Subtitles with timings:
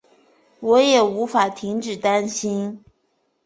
[0.61, 2.83] 我也无法停止担心